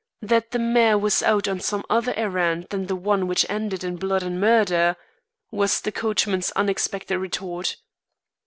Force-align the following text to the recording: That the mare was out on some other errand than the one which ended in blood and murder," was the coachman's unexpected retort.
That 0.23 0.49
the 0.49 0.57
mare 0.57 0.97
was 0.97 1.21
out 1.21 1.47
on 1.47 1.59
some 1.59 1.83
other 1.87 2.11
errand 2.17 2.65
than 2.71 2.87
the 2.87 2.95
one 2.95 3.27
which 3.27 3.45
ended 3.47 3.83
in 3.83 3.97
blood 3.97 4.23
and 4.23 4.41
murder," 4.41 4.95
was 5.51 5.79
the 5.79 5.91
coachman's 5.91 6.49
unexpected 6.53 7.19
retort. 7.19 7.75